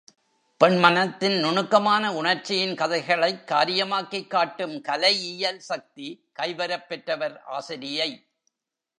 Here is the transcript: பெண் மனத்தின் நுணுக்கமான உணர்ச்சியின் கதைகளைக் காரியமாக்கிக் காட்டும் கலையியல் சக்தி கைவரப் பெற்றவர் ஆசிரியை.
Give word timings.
பெண் 0.57 0.77
மனத்தின் 0.77 1.39
நுணுக்கமான 1.39 2.13
உணர்ச்சியின் 2.13 2.75
கதைகளைக் 2.75 3.43
காரியமாக்கிக் 3.47 4.27
காட்டும் 4.27 4.81
கலையியல் 4.81 5.57
சக்தி 5.57 6.27
கைவரப் 6.39 6.87
பெற்றவர் 6.87 7.41
ஆசிரியை. 7.43 8.25